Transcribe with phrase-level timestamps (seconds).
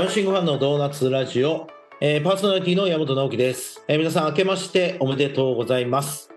[0.00, 1.68] サムシングファンのドーナツラジオ、
[2.00, 6.30] えーパーソナリティの山本直樹です、えー皆さん明けましておめでとうございます。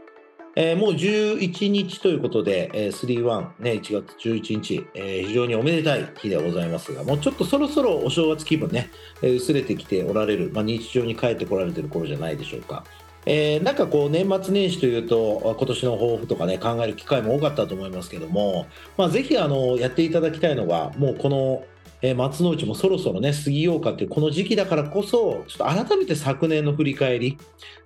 [0.57, 8.89] えーもう11日ということで、えー、3-1、ね、1月11日、えー非常におめでたい日でございますが、もうちょっとそろそろお正月気分ね、
[9.21, 12.83] えー薄れてきておられる、まあ、日常に帰ってこられてる頃じゃないでしょうか。
[13.25, 21.63] えーなんかこう年末年始というと今年の抱負とかね考える機会も多かったと思いますけども、まあ、ぜひあのやっていただきたいのがもうこの、
[22.03, 27.37] え松の内もそろそろね過ぎようかっていうこの時期だからこそちょっと改めて昨年の振り返り、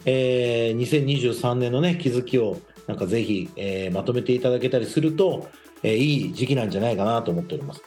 [0.05, 5.47] えー2023年のね気づきをなんかぜひ、えーまとめていただけたりすると、
[5.83, 7.83] えーいい時期なんじゃないかなと思っております。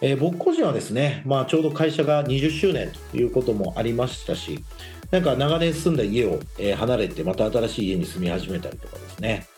[0.00, 4.64] えー僕個人はですね、まあ、ちょうど会社が20周年ということもありましたし、
[5.10, 9.48] なんか長年住んだ家を、え離れて、また新しい家に住み始めたりとかですね、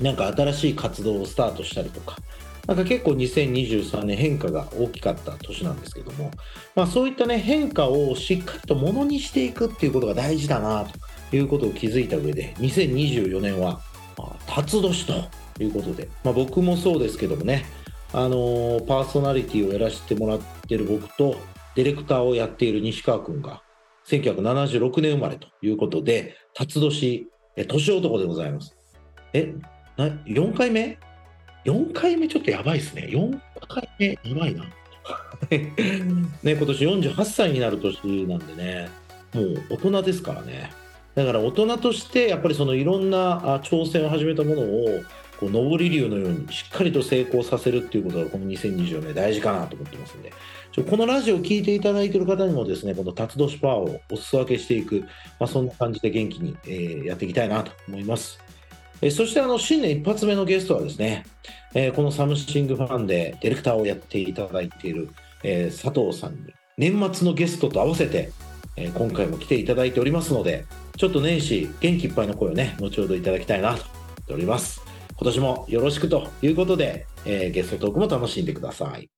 [0.00, 2.16] なんか新しい活動をスタートしたりとか、
[2.68, 6.30] なんか結構2023年変化が大きかった年なんですけども、
[6.76, 10.86] まあ、そういったね変化をしっかりとものにしていくっていうことが大事だな
[11.30, 13.80] ということを気づいた上で、2024年は、
[14.46, 15.12] 辰年と
[15.62, 17.64] いうことで、まあ、僕もそうですけどもね、
[18.12, 21.36] あのーパーソナリティをやらせてもらってる僕と
[21.74, 23.62] ディレクターをやっている西川君が
[24.06, 28.76] 1976年生まれということで辰年え年男でございます。
[29.32, 29.52] え
[29.96, 30.96] な4回目？
[31.64, 33.08] ?4 回目ちょっとやばいですね。
[33.10, 34.64] 4回目やばいな。
[35.50, 35.74] ね
[36.44, 38.88] 今年48歳になる年なんでね。
[39.34, 40.70] もう大人ですからね。
[41.14, 45.02] だから大人としてやっぱりそのいろんなあ挑戦を始めたものを
[45.40, 50.32] こう上り竜のようにしっかりと成功させるっていうことがこの2024年大事かなと思ってますんで。
[50.70, 55.00] ちょこのラジオを聞いていただいている方にもですねこの辰年パワーをお裾分けしていく、
[55.40, 58.38] まあ、そんな感じで元気に、えーやっていきたいなと思います。
[59.00, 61.24] えそしてあの新年一発目のゲストはですね、
[61.74, 65.10] えこのサムシングファンでディレクターをやっていただいている、
[65.44, 68.32] え佐藤さんに年末のゲストと合わせて、
[68.76, 70.64] え今回も来ていただいておりますので
[70.96, 73.92] ちょっと年始元気いっぱいの声をね後ほどいただきたいなと思
[74.22, 74.82] っております
[75.16, 79.10] 今年もよろしくということで、えゲストトークも楽しんでください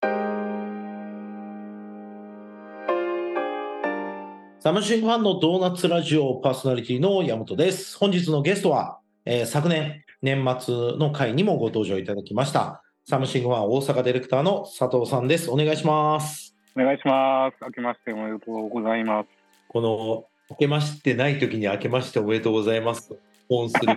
[4.61, 7.97] サムシングファンのドーナツラジオパーソナリティの山本です。
[7.97, 15.51] 本日のゲストは、えー昨年年末の回にもご登場いただきました、サムシングファン大阪ディレクターの佐藤さんです。
[15.51, 16.55] お願いします。
[16.77, 17.57] お願いします。
[17.63, 19.29] 明けましておめでとうございます。
[19.69, 23.17] この、明けましてない時に明けましておめでとうございますと。
[23.49, 23.87] オンする。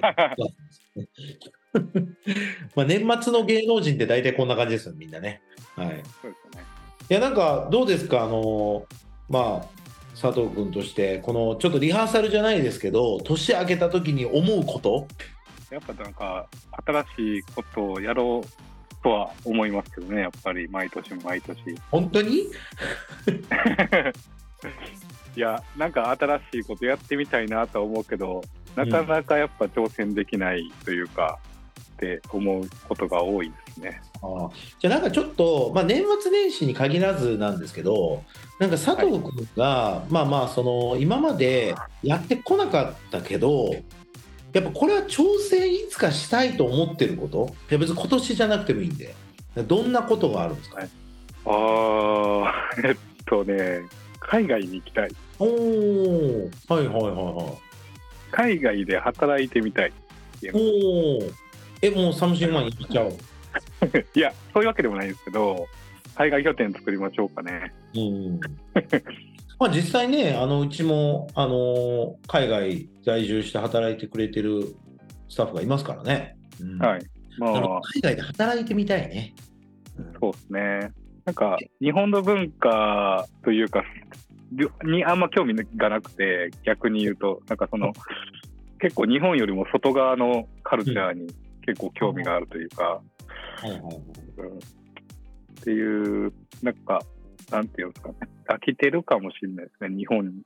[2.75, 5.41] まあ年末の芸能人って大体こんな感じですよ、みんなね。
[5.75, 5.87] はい。
[5.87, 6.63] そうですよね。
[7.09, 8.23] いやなんかどうですか？
[8.23, 8.85] あの
[9.29, 9.65] まあ
[10.19, 15.07] 佐藤君としてこのちょっとリハーサルじゃないですけど年明けた時に思うこと？
[15.71, 16.47] やっぱなんか、
[16.85, 18.47] 新しいことをやろう
[19.03, 21.57] とは思いますけどね、やっぱり毎年毎年。
[21.89, 22.41] 本当に？
[25.35, 28.41] いや、なんか新しいことやってみたいなとは思うけど、
[28.75, 31.39] なかなかやっぱ挑戦できないというか、
[32.17, 34.01] って思うことが多いですね。
[34.21, 34.49] ああ
[34.79, 38.23] じゃあなんかちょっと、まあ、年末年始に限らずなんですけど
[38.59, 43.75] なんか佐藤君が、まあまあその今までやってこなかったけど
[44.53, 47.53] やっぱこれは挑戦いつかしたいと思ってること？
[47.69, 49.15] いや別に今年じゃなくてもいいんで
[49.67, 50.81] どんなことがあるんですか？
[51.45, 52.53] ああ、
[52.85, 53.81] えっとね、
[54.19, 55.09] 海外に行きたい。
[55.39, 57.57] おおはいはいはいはい
[58.31, 59.93] 海外で働いてみたい。
[60.53, 61.42] おお。
[61.83, 63.09] え、もうサムシングマンに行っちゃう。
[64.15, 65.67] いや、そういうわけでもないですけど、
[66.15, 67.73] 海外拠点作りましょうかね。
[67.93, 68.39] うん。
[69.59, 74.75] まあ実際ね、あのうちもあの海外在住して働いてくれてる
[75.27, 76.37] スタッフがいますからね。
[76.61, 77.01] うんはい。
[77.37, 79.33] まあ、海外で働いてみたいね。
[79.97, 80.91] うんそうですね。
[81.25, 83.83] なんか、日本の文化というか、
[84.85, 87.91] にあんま興味がなくて、逆に言うと、なんかその、
[88.79, 91.27] 結構日本よりも外側のカルチャーに
[91.65, 93.95] 結構興味があるというか、はいはいはい
[94.37, 96.99] うんっていう、なんか、
[97.51, 98.15] なんていうんですかね、
[98.49, 100.41] 飽きてるかもしれないですね、日本に。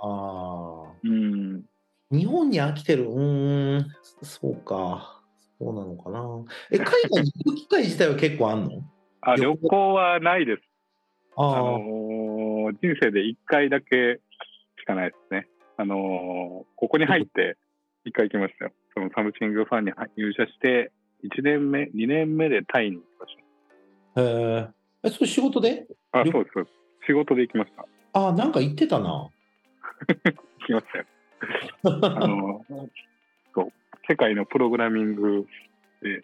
[0.00, 1.64] あうん。
[2.12, 2.16] あ。
[2.16, 3.04] 日本に飽きてる。
[3.04, 3.86] うーん。
[4.22, 5.22] そうか。
[5.58, 6.44] そうなのかな。
[6.70, 8.70] え、 海外に行く機会自体は結構あんの？
[9.22, 10.62] あ、旅旅行はないです。
[11.36, 11.60] あああ。
[11.62, 14.20] のー人生で1回だけ
[14.80, 15.48] しかないですね。
[15.76, 15.98] あのー
[16.76, 17.56] ここに入って
[18.06, 18.72] 1回行きましたよ。
[18.94, 20.92] そのサムシングファンに入社して、
[21.24, 23.36] 1年目、2年目でタイに行きまし
[24.16, 24.68] へ
[25.04, 25.08] え。
[25.08, 25.86] え、それ仕事で？
[26.12, 26.20] た。
[26.20, 26.32] あ、旅？
[26.32, 26.66] そうです。
[27.06, 27.84] 仕事で行きました。
[28.12, 29.08] ああ、なんか言ってたな。
[30.08, 31.04] 行きましたよ。
[31.84, 32.88] あのー
[33.54, 33.72] そう。
[34.08, 35.46] 世界のプログラミング
[36.02, 36.22] で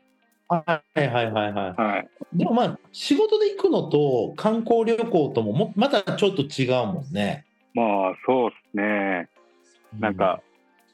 [0.49, 0.65] は
[0.97, 2.09] いはいはいははい。
[2.35, 2.39] い。
[2.39, 7.45] でもまあ、仕事で行くのと観光旅行とももまたちょっと違うもんね。
[7.75, 9.29] まあ、そうですね。
[9.99, 10.41] なんか、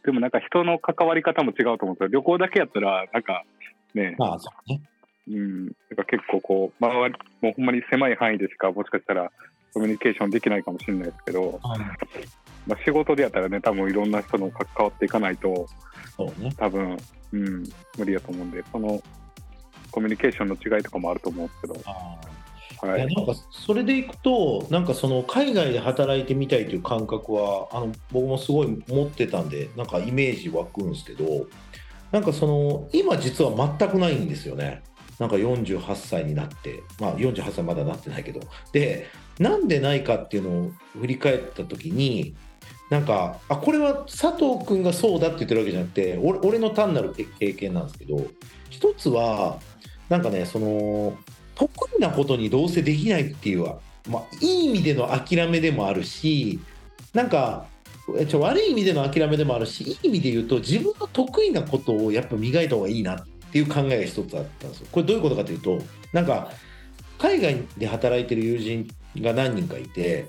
[0.05, 2.09] でもなんか人の関わり方も違うと思うんですよ。
[2.09, 3.45] 旅行だけやったら、なんか
[3.95, 4.81] ね、まあ、そうね。
[5.29, 9.31] うん、なんか結構こう、周り、もうほんまに狭い範囲でしか、もしかしたら
[9.73, 11.61] コミュニケーションできないかもしれないですけど、
[12.67, 15.67] まあ、仕事でやったらね、多分いろんな人の関わっていかないと、
[16.17, 16.53] そうね。
[16.57, 16.97] 多分、
[17.33, 17.65] うん、
[17.97, 19.01] 無理やと思うんで、その
[19.91, 22.19] コミュニケーションの違いとかもあると思うんですけど、あ
[22.83, 23.15] はい。
[23.15, 31.47] なんかそれでいくと、なんかその海外で働いてみたいという感覚は、あの僕もすごい持ってたんで、なんかイメージ湧くんですけど、
[32.11, 34.83] なんかその今、実は全くないんですよね。
[35.19, 38.41] なんか48歳になって、まあ、48歳まだなってないけど、
[38.73, 39.07] で、
[39.39, 42.35] なんでないかっていうのを振り返ったときに、
[42.91, 48.27] なんか、あこれは佐藤君がそうだって言ってるわけじゃなくて、俺俺の単なる経験なんですけど、
[48.69, 49.61] 一つは、
[50.09, 51.17] なんかね、その、
[51.55, 53.79] 得意なことにどうせできないっていうは、
[54.09, 56.61] まあ、いい意味での諦めでもあるし、
[57.13, 57.67] なんか、
[58.29, 64.87] ちょ悪い意味での諦めでもあるし、いい意味で言うと、自分の得意なことをやっぱ磨いた方がいいなっていう考えが一つあったんですよ。
[64.91, 65.81] これどういうことかというと、
[66.13, 66.51] なんか、
[67.19, 68.89] 海外で働いてる友人
[69.19, 70.27] が何人かいて、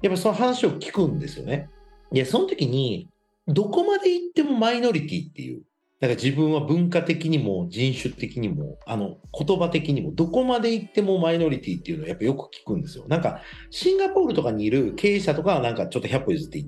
[0.00, 1.68] やっぱその話を聞くんですよね。
[2.10, 3.08] で、その時に、
[3.46, 5.62] どこまで行ってもマイノリティっていう、
[6.02, 13.04] だから自分は文化的にも人種的にも、あの、言葉的にも、どこまで行ってもマイノリティっていうのをやっぱよく聞くんですよ。
[13.06, 13.40] なんか、
[13.70, 16.60] シンガポールとかにいる経営者とかはなんかちょっと100歩譲って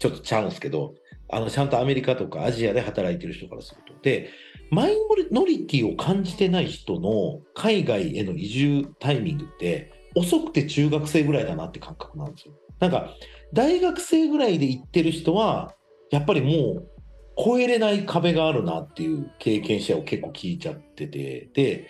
[0.00, 0.94] ちょっとちゃうんですけど、
[1.28, 3.94] あの、ちゃんとアメリカとかアジアで働いてる人からすると。
[4.02, 4.30] で、
[4.72, 4.96] マイ
[5.30, 12.54] ノリティを感じてない人の海外への移住タイミングって、遅くて中学生ぐらいだなって感覚なんですよ。
[12.80, 13.14] なんか、
[13.52, 15.76] 大学生ぐらいで行ってる人は、
[16.10, 16.99] やっぱりもう、
[17.44, 21.88] 超えれない壁があるなっていう経験者を結構聞いちゃってて、で、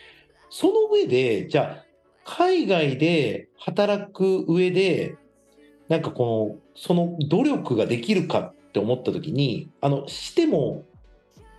[0.48, 1.84] その上で、じゃあ、
[2.24, 5.16] 海外で働く上で、
[5.88, 10.84] なんかこの、その努力ができるかって思った時に、あの、しても、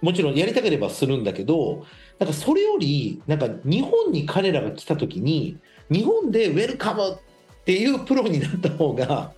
[0.01, 1.85] もちろんやりたければするんだけど、
[2.19, 5.57] なんかそれより、なんか日本に彼らが来た時に、
[5.91, 9.31] 日本でウェルカムっていうプロになった方が、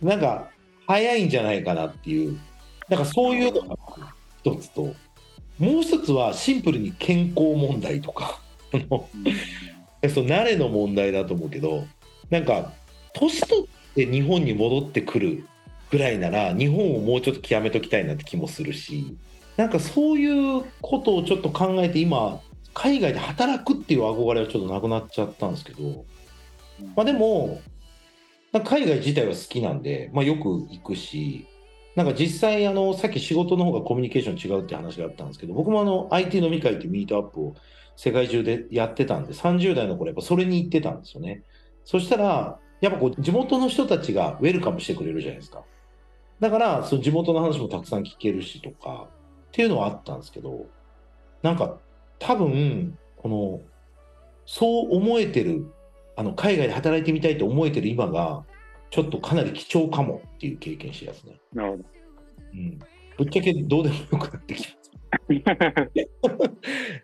[0.00, 0.50] なんか
[0.86, 2.38] 早いんじゃないかなっていう、
[2.88, 3.76] なんかそういうのが
[4.44, 4.94] 一つと、
[5.58, 8.40] もう一つはシンプルに健康問題とか、
[10.08, 11.84] その慣れの問題だと思うけど、
[12.30, 12.72] なんか、
[13.12, 15.46] 年取って日本に戻ってくる
[15.90, 19.16] ぐらいなら、日本をもうちょっと極めときたいなって気もするし、
[19.56, 22.40] なんかそういうことをちょっと考えて、今、
[22.74, 26.04] 海外で働くっていう憧れはちょっとなくなっちゃったんですけど、
[26.94, 27.60] まあでも、
[28.52, 31.46] 海外自体は好きなんで、まあ、よく行くし、
[31.96, 37.54] なんか実際あの、さっき仕事の方がコミュニケーション違うって話があったんですけど、僕もあの IT 飲み会ってミートアップを
[37.96, 41.42] 世界中でやってたんで、30代の頃やっぱそれに行ってたんですよね。
[41.84, 45.64] そしたら、やっぱこう地元の人たちがウェルカムしてくれるじゃないですか。
[46.38, 49.08] だから、その地元の話もたくさん聞けるしとか、
[49.48, 50.66] っていうのはあったんですけど、
[51.40, 51.78] なんか
[52.18, 53.60] 多分、この、
[54.44, 55.72] そう思えてる、
[56.14, 58.44] あの、海外で働いてみたいと思えてる今が、
[58.90, 61.40] ちょっとかなり貴重かもっていう経験してますね。
[61.52, 61.84] なるほど。
[62.56, 62.78] うん。
[63.18, 64.76] ぶっちゃけどうでもよくなってきた。
[65.30, 65.42] い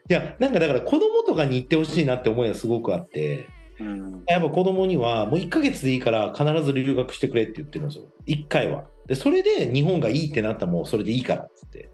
[0.08, 3.46] や、なんかだから子供とかに行ってほしいなって思いがすごくあって、
[3.78, 8.04] うんやっぱ子供にはもう1ヶ月でいいから必ず留学してくれって言ってるんですよ。
[8.26, 8.84] 1回は。
[9.06, 11.90] で、それで日本がいいってなったらもうそれでいいからっつって。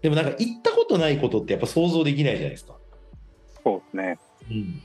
[0.00, 2.76] でもなんか行ったことないことってやっぱ想像できないじゃないですか。
[3.62, 4.18] そうですね。
[4.50, 4.82] うん。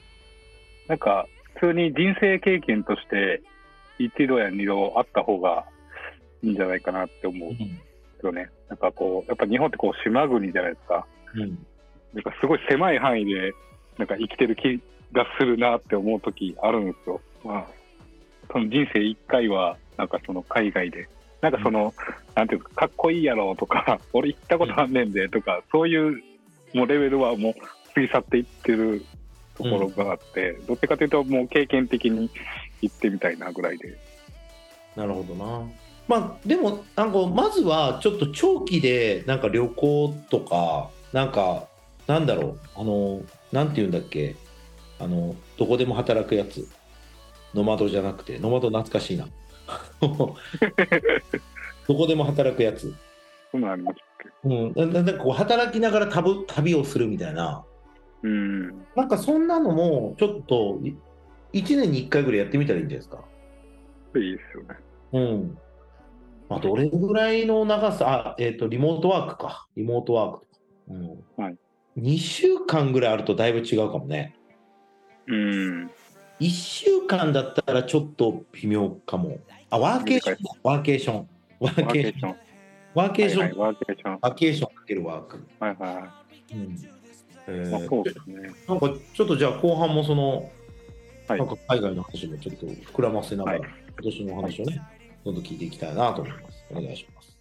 [0.88, 3.42] なんか、普通に人生経験として、
[4.00, 5.66] 一度や二度あった方が
[6.44, 7.66] いいんじゃないかなって思うけ
[8.24, 8.50] どね。
[8.70, 11.06] なんかこう、やっぱ日本ってこう島国じゃないですか。
[11.36, 11.66] うん。
[12.14, 13.54] なんかすごい狭い範囲で、
[13.98, 14.82] なんか生きてる気
[15.12, 17.22] がするなって思う時あるんですよ。
[17.44, 17.68] まあ、
[18.52, 21.10] その人生一回は、なんかその海外で、
[21.42, 21.94] なんかその、
[22.36, 26.22] なんていうか、かっこいいやろとか、 俺行ったことあんねんでとか、そういう
[26.74, 27.54] もうレベルはもう
[27.94, 29.04] 過ぎ去っていってる
[29.56, 32.30] ところがあって、どっちかというともう経験的に
[32.82, 33.98] 行ってみたいなぐらいで。
[34.96, 35.68] なるほどな。
[36.10, 41.68] まあでもなんかまずはちょっと長期でなんか旅行とかなんか
[42.08, 44.36] なんだろうあのなんて言うんだっけ
[45.00, 46.68] あのどこでも働くやつ
[47.54, 49.28] ノマドじゃなくてノマド懐かしいな
[50.02, 50.36] ど
[51.96, 52.94] こでも働くやつ、
[53.52, 57.64] そんなんありましたっうん、なんかこう働きながら旅旅をするみたいな
[58.22, 58.68] けうん。
[58.96, 60.80] なんかそんなのもちょっと
[61.54, 63.24] 1年に1回ぐらいやってみたらいいんじゃないですか
[64.16, 64.80] いいですよね。
[65.14, 65.58] うん。
[66.50, 69.68] まあ、どれぐらいの長さ、あ、えっ、と、リモートワークか。
[69.76, 70.60] リモートワークとか。
[70.90, 71.44] うん。
[71.44, 71.58] はい
[71.98, 74.36] 2週間ぐらいあるとだいぶ違うかもね。
[75.28, 75.92] うん。
[76.40, 79.40] 1週間だったらちょっと微妙かも。
[79.70, 80.52] あ、ワーケーションだ。
[80.64, 81.30] ワーケーション。
[81.60, 82.30] ワワーケーション。
[82.30, 82.36] ーケーション。
[82.96, 83.42] ワーケーション。
[83.42, 84.20] はいはい、ワーケーション。
[84.22, 85.48] ワーケーションかけるワーク。
[85.60, 86.76] はいはうん
[87.48, 87.72] えい。
[87.72, 88.50] まあ、ーそうですね。
[88.68, 90.50] なんかちょっとじゃあ後半もその、
[91.28, 93.70] はいなんか海外の話もちょっと膨らませながら、はい
[94.02, 94.82] 今年の話をね、
[95.24, 96.66] どんどん聞いていきたいなと思います。
[96.72, 97.40] お願いします。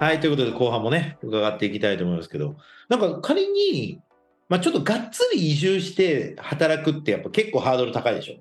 [0.00, 2.56] はい、ということで後半もね、伺っていきたいと思いますけど、
[2.88, 4.00] なんか仮に、
[4.48, 8.34] まあ、ちょっとがっつり移住して働くってやっぱ結構ハードル高いでしょ。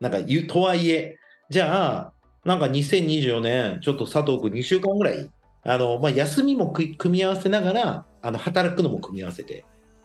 [0.00, 1.16] なんか言うとはいえ、
[1.50, 2.12] じゃあ、
[2.44, 5.30] なんか2024年、ちょっと佐藤君2週間ぐらい、
[5.62, 9.64] あの、まあ、休みも組み合わせながら、あの、働くのも組み合わせて。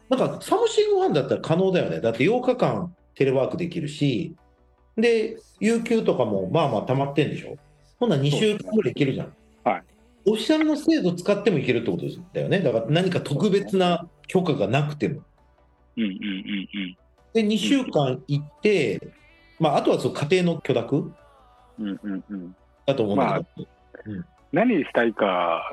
[0.09, 2.01] なんか、サムシングファンだったら可能だよね。
[2.01, 4.35] だって8日間テレワークできるし、
[5.01, 7.57] で、有給とかもまあまあ溜まってんでしょ？
[7.99, 9.33] ほんなら2週間ぐらいいけるじゃん。
[9.63, 9.83] はい。
[10.25, 12.59] オフィシャルの制度使ってもいけるってことだよね。
[12.59, 15.21] だから何か特別な許可がなくても。
[15.97, 16.21] うんうんうんう
[16.85, 16.97] ん。
[17.33, 19.01] で、2週間行って、
[19.59, 21.11] まあ、あとはその家庭の許諾？
[21.79, 22.55] うんうんうん。
[22.85, 23.67] だと思うんだけど。
[24.51, 25.71] 何したいか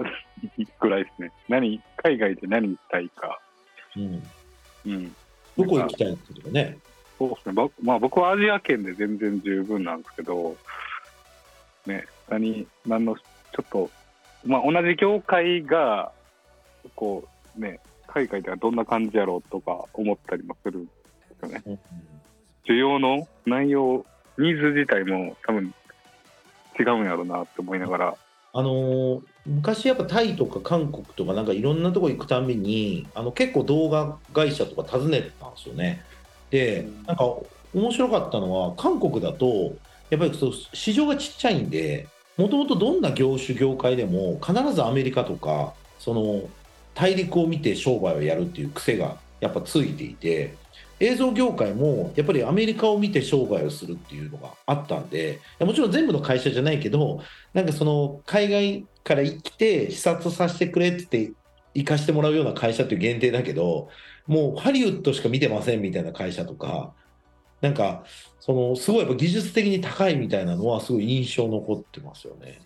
[0.81, 1.33] ぐらいですね。
[1.49, 3.41] 何、海外で何したいか。
[3.97, 4.23] うん。
[4.87, 5.15] うん。
[5.57, 6.79] どこ行きたいってことね？
[7.19, 7.53] そうですね。
[7.55, 10.57] ぼまあ僕はアジア圏で全然十分なんですけど、
[11.87, 13.23] ね、何、何の、ちょ
[13.63, 13.91] っと、
[14.45, 16.13] まあ同じ業界が、
[16.95, 20.91] こう、ね、海外ではどんな感じやろうとか思ったりもするんで
[21.41, 21.63] すよね。
[21.67, 21.79] うん
[22.69, 24.05] 需要の内容、
[24.39, 25.73] ニーズ自体も多分
[26.79, 28.17] 違うんやろうなって思いながら、
[28.53, 36.03] あのー昔やっぱタイとか韓国とかなんかいろんなとこ行くたびにあの結構動画会社とか訪ねてたんですよね。
[36.51, 37.25] でなんか
[37.75, 39.77] 面白かったのは韓国だと
[40.11, 46.43] やっぱりそう市場がちっちゃいんでもともとどんな業種業界でも必ずアメリカとかその
[46.95, 50.55] 大陸を見て商売をやるっていう癖がやっぱついていて
[50.99, 57.23] 映像業界もやっぱりアメリカを見て商売をするっていうのがあったんでもちろん全部の会社じゃないけど
[57.53, 61.33] なんかその海外から来て視察させてくれってって
[61.77, 63.89] 行かしてもらうような会社って限定だけど
[64.27, 66.93] もうハリウッドしか見てませんみたいな会社とか
[67.61, 68.05] なんか
[68.41, 72.61] そのすごいやっぱ技術的に高いみたいなのはすごい印象残ってますよね。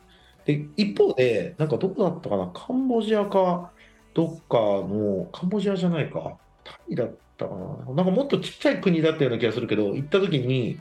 [0.45, 3.71] で一方でなんかどこだったかなカンボジアか
[4.15, 6.37] どっかのカンボジアじゃないか。
[6.65, 7.95] タイだったかな。
[7.95, 10.81] なんかもっとちっちゃい国だったような気がするけど行った時に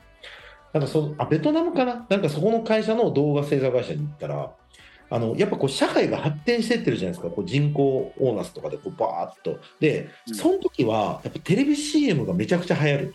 [0.72, 2.06] なんかそのあベトナムかな？
[2.08, 4.52] なんかそこの会社の動画制作会社に行ったら
[5.10, 7.28] あのやっぱこう社会が発展してってるじゃないですか。
[7.28, 9.60] こう人口オーナスとかでこうバーッと。
[9.80, 10.34] でうん。
[10.34, 13.14] その時はやっぱテレビ CM がめちゃくちゃ流行る。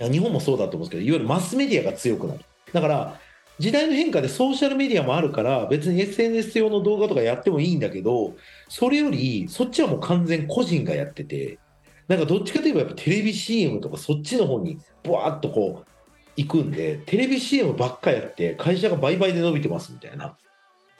[0.00, 0.12] うん。
[0.12, 2.40] 日本もそうだと思うんですけどいわゆるマスメディアが強くなる。
[2.72, 3.20] だから
[3.58, 8.36] 時代の変化でソーシャルメディアもあるから別に SNS 用の動画とかやってもいいんだけど
[8.68, 11.58] それよりそっちはもう完全個人がやってて
[12.06, 15.88] なんかどっちかといえばやっぱテレビ CM とかそっちの方にブワーッとこう
[16.36, 20.36] 行くんでテレビ CM ばっかやって会社が倍々で伸びてますみたいな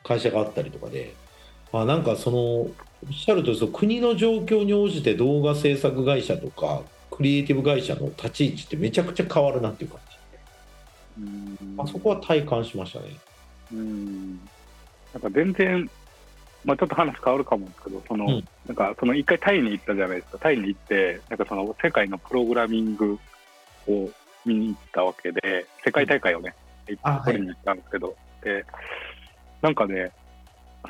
[0.08, 1.14] 会社があったりとかで、
[1.72, 2.70] まあ、なんかそのお
[3.10, 11.80] っしゃるとりその国の状況に応じて動画制作会社とかクリエイティブ会社の立ち位置ってめちゃくちゃ変わるなっていう感じ、うん。
[11.80, 13.16] あそこは体感しましたね。
[13.72, 14.36] うん。
[15.12, 15.90] なんか全然、
[16.64, 18.48] まあ、ちょっと話変わるかもですけど、その、うん。
[18.66, 23.18] なんかその一回タイに行ったじゃないですか、タイに行って、なんかその世界のプログラミング
[23.88, 24.10] を
[24.44, 26.54] 見に行ったわけで、世界大会をね、
[26.88, 28.64] 行あって取りに行ったんですけど、で、
[29.62, 30.12] なんかね、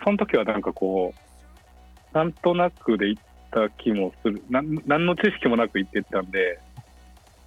[0.05, 6.59] その時はなんかこう、なんとなくで行った気もする、なん何の知識もなく行ってったんで、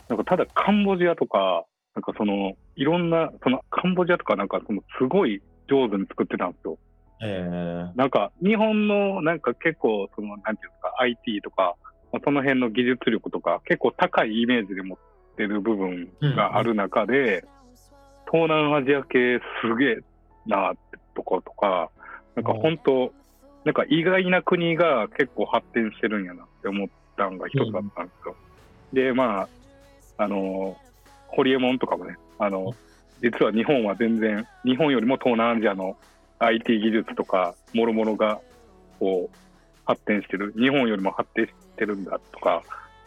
[0.09, 6.77] なんかただカンボジアとか、なんかその、いろんな、そのカンボジアとかなんかそのすごい上手に作ってたんですよ。
[7.21, 7.97] えー。
[7.97, 11.75] なんか日本のなんか結構その、なんていうんですか、IT とか、
[12.11, 14.97] まあその辺の技術力とか、結構高いイメージで持っ
[15.37, 17.45] てる部分がある中で、
[18.31, 19.97] 東南アジア系すげえ
[20.45, 20.79] なって
[21.21, 21.91] ところとか、
[22.35, 22.45] なん。
[22.45, 23.13] か本当、
[23.63, 28.35] なんか意外な国が結構発展してるんやなって思ったのが一つだったんですよ。
[28.91, 29.47] で、ま
[30.17, 30.75] あ、あの、
[31.27, 32.73] ホリエモンとかもね、あの、
[33.21, 35.95] 実は日本は全然、日本よりも東南アジアの
[36.39, 38.39] IT 技術とか、もろもろが、
[38.99, 39.37] こう、
[39.85, 42.63] 発展してる、日本よりも発展してるんだとか、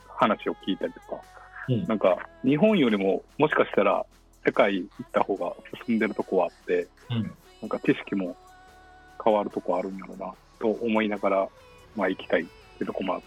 [0.09, 1.21] 話を聞いたりとか、
[1.69, 1.85] うん。
[1.87, 4.07] なんか、日本よりも、もしかしたら、
[4.47, 5.53] 世界行った方が
[5.87, 7.33] 進んでるとこはあって、うん
[7.65, 8.37] なんか知識も
[9.25, 11.49] 変わるとこあるんだろうな、と思いながら、
[11.97, 12.47] まあ行きたいっ
[12.79, 13.23] てとこも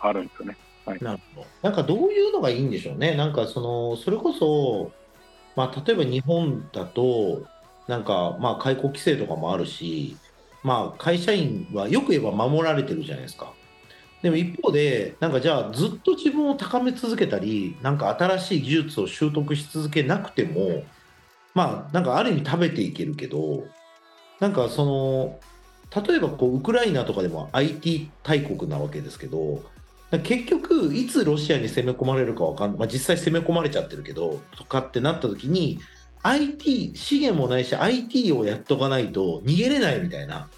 [0.00, 0.56] あるんですよね。
[0.86, 0.98] はい。
[1.02, 1.46] なるほど。
[1.60, 3.16] なんかどういうのがいいんでしょうね。
[3.16, 4.92] なんかその、それこそ、
[5.56, 7.42] まあ、例えば日本だと、
[7.86, 10.16] なんかまあ解雇規制とかもあるし、
[10.62, 13.52] まあ、会社員はよく言えば守られてるじゃないですか。
[14.22, 20.82] でも一方で、なんかじゃあずっと自分を高め続けたり、なんか新しい技術を習得し続けなくても、
[21.56, 23.64] まあ、なんかある意味食べていけるけど、
[24.40, 25.40] なんかその、
[26.06, 29.64] 例えばこうウクライナとかでも IT 大国なわけですけど、
[30.22, 35.80] 結局、いつロシアに攻め込まれるか分かんない、まあ、実際攻め込まれちゃってるけど、とかってなった時に、
[36.22, 40.50] IT、資源もないし、IT をやっとかないと逃げれないみたいな、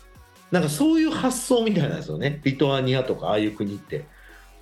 [0.50, 4.04] なんかそういう発想みたいなんですよね、リトアニアとかああいう国って。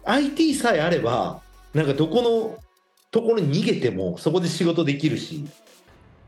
[0.05, 1.41] IT さえあれば、
[1.73, 2.63] なんかどこの
[3.11, 5.47] ところに逃げてもそこで仕事できるし、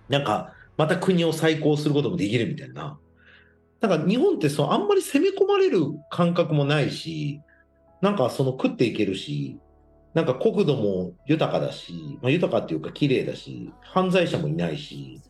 [0.08, 2.98] なんかまた国を再興することもできるみたいな。
[3.80, 7.40] なんか日本ってそうあんまり攻め込まれる感覚もないし、
[8.00, 9.58] なんかその食っていけるし、
[10.14, 15.20] なんか国土も豊かだし、まあ、豊かっていうか綺麗だし、犯罪者もいないし、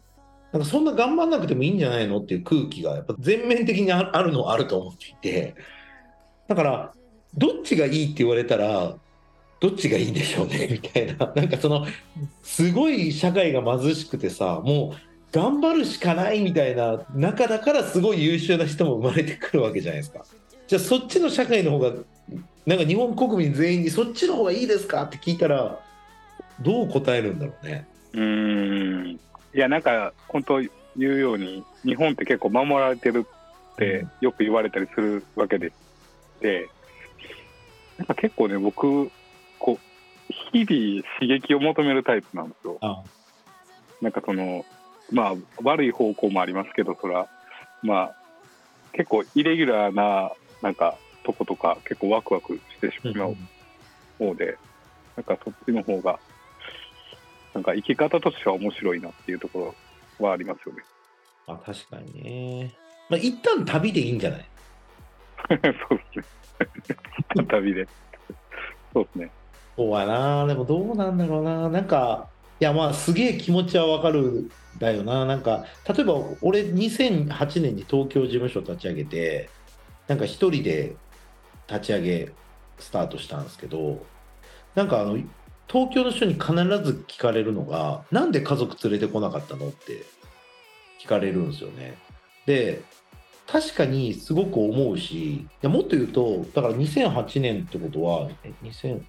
[0.52, 5.54] なんかそんな頑張んなくてもいいんじゃないのっていう空気がやっぱ全面的にあるのはあると思っていて、
[6.46, 6.92] だから、
[7.36, 8.96] どっちがいいって言われたら、
[9.60, 11.86] どっちがいいんでしょうねみたいな、なんかその、
[12.42, 20.24] すごい社会が貧しくてさ、もう頑張るしかないみたいな中だからすごい優秀な人も生まれてくるわけじゃないですか。
[20.66, 21.92] じゃあそっちの社会の方が
[22.66, 25.80] なんか日本国民全員にそっちの方がいいですかって聞いたら
[26.60, 27.86] どう答えるんだろうね。
[28.12, 29.18] うん
[29.54, 33.26] いやなんか本当言うように日本って結構守られてる
[33.74, 35.72] ってよく言われたりするわけで
[36.40, 36.68] で
[37.96, 39.10] なんか結構ね僕
[40.52, 42.78] 日々刺激を求めるタイプなんですよ。
[44.00, 44.64] なんかその
[45.10, 47.26] まあ悪い方向もありますけどそら
[47.82, 48.14] まあ
[48.92, 50.30] 結構イレギュラーな
[50.62, 53.36] なんかとことか結構ワクワクしてしまう
[54.18, 54.56] 方で、
[55.16, 56.18] なんかそっちの方が
[57.54, 59.74] なんか生き方としては面白いなっていうとこ
[60.20, 60.82] ろはありますよね。
[61.46, 62.74] あ確かにね。
[63.08, 64.46] まあ、一旦旅でいいんじゃない？
[65.48, 66.28] そうです
[67.36, 67.44] ね。
[67.48, 67.86] 旅で。
[68.92, 69.30] そうですね。
[69.78, 70.44] そうやな。
[70.46, 71.68] でもどうなんだろうな。
[71.68, 75.24] なんか、いやまあすげえ気持ちはわかるだよな。
[75.24, 79.48] なんか、例えば俺2008年に東京事務所立ち上げて、
[80.08, 80.96] なんか一人で
[81.68, 82.32] 立ち上げ
[82.80, 84.04] スタートしたんですけど、
[84.74, 85.16] なんかあの、
[85.68, 90.02] 東京の人に必ず聞かれるのが、なんで家族連れてこなかったのって
[91.00, 91.96] 聞かれるんですよね。
[92.46, 92.82] で、
[93.46, 98.28] 確かにすごく思うし、いやもっと言うと、だから2008年ってことは、
[98.64, 99.02] 2000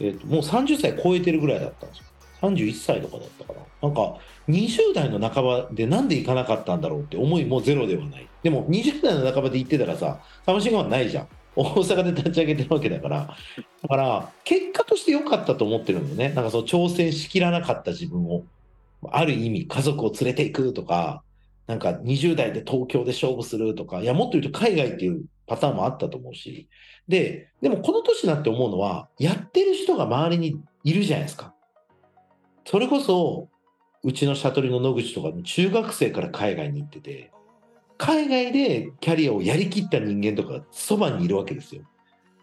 [0.00, 2.04] えーと、もう30歳超えてるぐらいだったんですよ。
[2.42, 3.88] 31歳とかだったかな。
[3.88, 8.28] なんか、20代の半ばでなんで行かなかったんだろうって思いもゼロではない。
[8.42, 11.28] でも、20代の半ばで行ってたらさ、楽しみはないじゃん。
[11.56, 13.36] 大阪で立ち上げてるわけだから、
[13.82, 16.34] だから、結果として良かったと思ってるんだよね。
[16.34, 18.44] なんかその挑戦しきらなかった自分を、
[19.10, 21.22] ある意味家族を連れていくとか、
[21.66, 26.68] なんか20代で東京で勝負するとか、いや、もっと言うと海外っていうパターンもあったと思うし、
[27.08, 31.54] で、でもこの年になって思うのは、やってる人が周りにいるじゃないですか。
[32.64, 33.48] それこそ、
[34.02, 37.32] うちのシャトルの野口とか中学生から海外に行ってて、
[37.98, 41.82] 海外でキャリアをやりきった人間とかそばにいるわけですよ。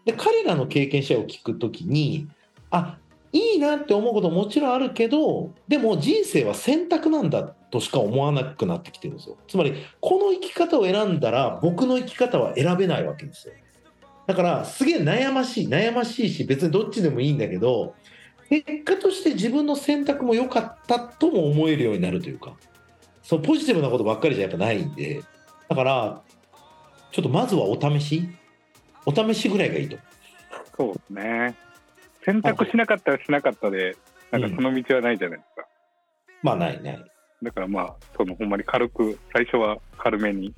[0.04, 2.28] で彼らの経験者を聞くときに
[2.70, 2.98] あ
[3.34, 9.36] いいなって思うことももちろんあるけどでも人生は選択なんだとしか思わなくなってきてるんですよ。
[9.48, 13.54] つまりこの生き方を選んだら僕の生き方は選べないわけですよ。
[14.26, 17.94] だからすげえ悩ましい悩ましいし別にどっちでもいいんだけど
[18.48, 22.54] 結果として自分の選択も良かったとも思えるようになるというか
[23.22, 25.22] そうポジティブなことばっかりじゃやっぱないんで
[25.68, 26.22] だから、
[27.10, 28.28] ちょっとまずはお試し、
[29.06, 29.96] お試しぐらいがいいと。
[30.76, 31.56] そうですね。
[32.24, 33.96] 選択しなかったらしなかったで、
[34.30, 35.66] なんかその道はないじゃないですか。
[36.42, 37.04] うん、まあ、ないね。
[37.42, 40.54] だからまあ、そのほんまに軽く、最初は軽めに。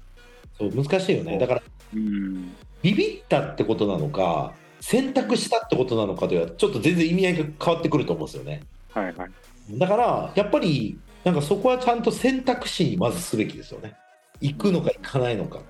[0.58, 1.38] そう、難しいよね。
[1.38, 1.62] だから、
[1.94, 8.62] うん、ビビったってことなのか、選択したってことなのかでは、ちょっと全然意味合いが変わってくると思うんですよね。
[8.92, 9.78] はいはい。
[9.78, 13.94] だから、やっぱり、なんかそこはちゃんと選択肢にまずすべきですよね。
[14.40, 15.60] 行くのか行かないのか。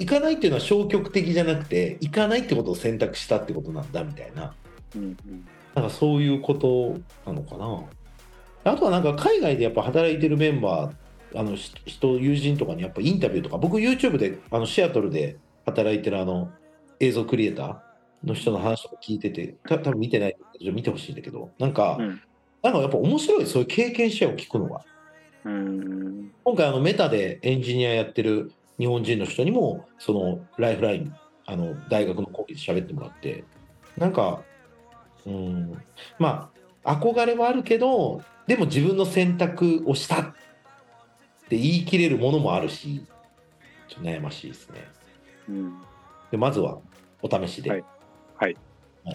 [0.00, 4.54] 行かないっていうのは消極的じゃなくて、行かないってことを選択したってことなんだみたいな。
[4.96, 5.16] うんうん、
[5.74, 7.84] なんかそういうことなのかな。
[8.72, 16.50] あとはなんか海外でやっぱ働いてるメンバー、あの人、友人とかにやっぱインタビューとか、僕 YouTube であのシアトルで働いてるあの
[17.00, 22.22] 映像クリエイターの人の話とか聞いてて、た多分見てないけど、見てほしいんだけど、なんか、うん、
[22.62, 24.82] なんかやっぱ面白い、そういう経験者を聞くのが。
[25.44, 31.14] うん今回あのメタでエンジニアやってる日本人の人にもそのライフライン
[31.46, 33.44] あの大学の講義で喋ってもらって
[33.96, 34.42] なんか
[35.26, 35.82] うん。
[36.18, 36.50] ま
[36.84, 40.26] あ憧れはあるけどでも自分の選択をしたっ
[41.48, 43.04] て言い切れるものもあるし
[43.88, 44.86] ちょっと悩ましいですね。
[45.48, 45.80] うん。
[46.30, 46.78] でまずは
[47.22, 47.70] お試しで。
[47.70, 47.84] はい。
[48.36, 48.56] はい。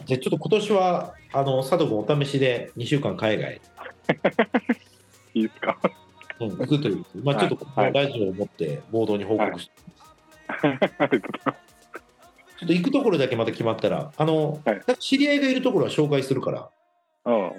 [0.06, 3.60] じゃあちょっと今年はあの佐藤君お試しで2週間海外、
[5.34, 5.78] いいですか？
[6.40, 7.94] うん、行くという、まあ、ちょっとこのはい。
[7.94, 9.74] ラジオを持ってボードに報告して、
[10.48, 11.79] ありがとうございます。
[12.60, 16.70] ちょっと行くところだけまた決まったら、あの、はい知り合いがいるところは紹介するから、
[17.24, 17.52] あ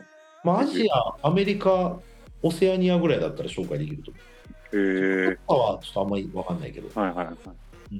[0.45, 0.89] まあ、アジ
[1.23, 1.99] ア、アメリカ、
[2.43, 5.27] オセアニアぐらいだったら紹介できると思う。
[5.27, 5.39] あ、へえ。
[5.47, 7.01] 他はちょっとあんまり分かんないけど。
[7.01, 7.37] はいはいはい。
[7.93, 7.99] うん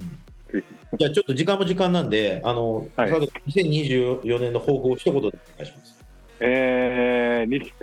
[0.51, 0.63] ぜ
[0.99, 6.05] じゃあちょっと時間も時間なんで、あの、はい佐藤君2024年の抱負を一言でお願いします。
[6.41, 7.73] えー、に一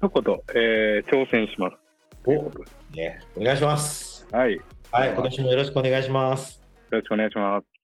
[0.00, 1.76] 言、えー、挑戦します。
[2.24, 4.26] ということですね、お願いします。
[4.32, 4.54] はい。
[4.54, 6.60] よはい、今年もよろしくお願いします。
[6.90, 7.75] ろしくお願いします。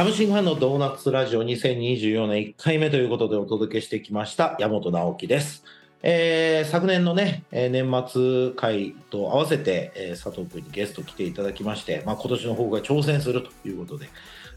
[0.00, 5.62] サムシンファンのドーナツラジオ2024年1回目ということでお届けしてきました山本直樹です。
[6.02, 14.08] えー昨年のね、え年末会と合わせて、え佐藤君にゲスト来ていただきまして、まあ、今年の方が挑戦するということで、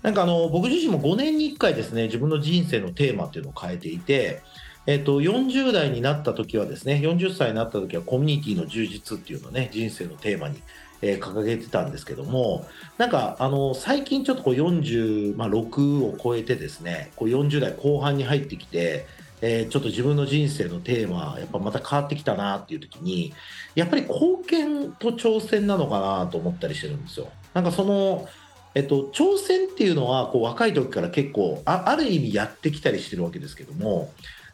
[0.02, 4.42] なんかあの僕自身も5年に1回ですね、自分の人生のテーマっていうのを変えていて、
[4.86, 10.62] えっと、40代になった時はですね、40歳になった時はコミュニティの充実っていうのをね、人生のテーマに、
[11.04, 12.66] えー掲げてたんですけども、
[12.98, 19.06] なんかあの最近ちょっとこう46、まあ、6を超えてですね、こう40代後半に入ってきて、
[19.42, 23.34] えーちょっと自分の人生のテーマ、やっぱまた変わってきたなっていう時に、
[23.76, 27.28] やっぱり貢献と挑戦なのかなと思ったりしてるんですよ。
[27.54, 28.28] なんかその
[28.76, 34.12] えっと、挑戦っていうのはこう若い時から結構あある意味やってきたりしてるわけですけども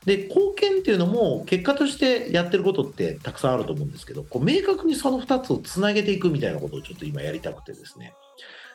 [0.10, 8.16] で貢献っていうのも結果としてやってることってたくさんあると思うんですけどこう明確にその2つをつなげていくみたいなことをちょっと今やりたくてですね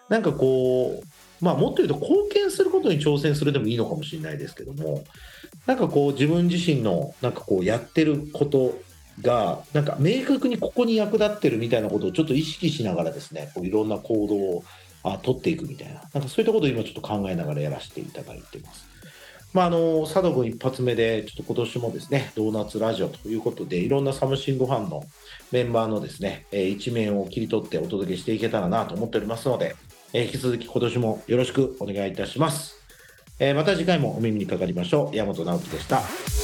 [0.08, 5.02] なんかこう、まあ、もっと言うと貢献することに挑戦するでもいいのかもしれないですけども
[5.66, 8.78] なんかこう自分自身のなんかこうやってること
[9.20, 14.64] がなんか明確にここに役立ってるみたいなことをちょっと意識しながらですねこういろんな行動を
[15.02, 18.93] あ取っていくみたいななんかそういったことを今ちょっと考えながらやらせていただいてます。
[19.54, 25.04] まあ、あの佐渡君一発目で、ちょっと今年もですね、ドーナツラジオということで、いろんなサムシングファンの
[25.52, 29.76] メンバーのですね、えー一面を切り取ってお届けしていけたらなと思っておりますので、
[30.12, 32.74] えー引き続き今年もよろしくお願いいたします。
[33.38, 35.16] えーまた次回もお耳にかかりましょう。
[35.16, 36.43] 山本直樹でした。